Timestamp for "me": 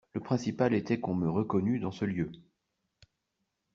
1.13-1.29